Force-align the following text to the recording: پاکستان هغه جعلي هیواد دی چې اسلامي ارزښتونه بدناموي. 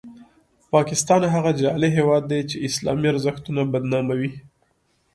پاکستان 0.73 1.21
هغه 1.35 1.51
جعلي 1.61 1.89
هیواد 1.97 2.23
دی 2.31 2.41
چې 2.49 2.63
اسلامي 2.67 3.07
ارزښتونه 3.13 3.61
بدناموي. 3.73 4.29